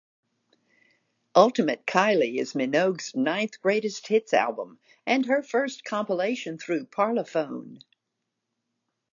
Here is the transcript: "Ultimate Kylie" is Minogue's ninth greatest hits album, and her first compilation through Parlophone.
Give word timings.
"Ultimate 1.35 1.85
Kylie" 1.85 2.39
is 2.39 2.53
Minogue's 2.55 3.13
ninth 3.15 3.61
greatest 3.61 4.07
hits 4.07 4.33
album, 4.33 4.79
and 5.05 5.27
her 5.27 5.43
first 5.43 5.83
compilation 5.85 6.57
through 6.57 6.85
Parlophone. 6.87 7.77